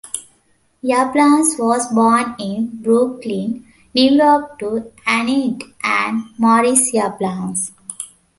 [0.83, 7.69] Yablans was born in Brooklyn, New York to Annette and Morris Yablans.